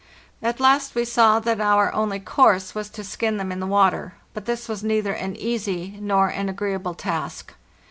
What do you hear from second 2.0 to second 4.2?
course was to skin them in the water;